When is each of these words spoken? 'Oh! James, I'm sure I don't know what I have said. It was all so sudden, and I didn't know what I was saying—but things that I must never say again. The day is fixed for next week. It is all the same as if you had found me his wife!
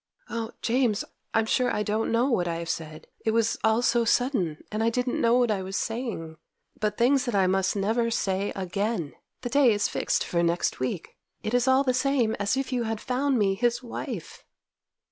'Oh! 0.31 0.49
James, 0.63 1.05
I'm 1.35 1.45
sure 1.45 1.69
I 1.71 1.83
don't 1.83 2.11
know 2.11 2.25
what 2.25 2.47
I 2.47 2.55
have 2.55 2.69
said. 2.71 3.05
It 3.23 3.29
was 3.35 3.59
all 3.63 3.83
so 3.83 4.03
sudden, 4.03 4.57
and 4.71 4.81
I 4.81 4.89
didn't 4.89 5.21
know 5.21 5.35
what 5.35 5.51
I 5.51 5.61
was 5.61 5.77
saying—but 5.77 6.97
things 6.97 7.25
that 7.25 7.35
I 7.35 7.45
must 7.45 7.75
never 7.75 8.09
say 8.09 8.51
again. 8.55 9.13
The 9.41 9.49
day 9.51 9.71
is 9.71 9.87
fixed 9.87 10.23
for 10.23 10.41
next 10.41 10.79
week. 10.79 11.19
It 11.43 11.53
is 11.53 11.67
all 11.67 11.83
the 11.83 11.93
same 11.93 12.33
as 12.39 12.57
if 12.57 12.73
you 12.73 12.85
had 12.85 12.99
found 12.99 13.37
me 13.37 13.53
his 13.53 13.83
wife! 13.83 14.43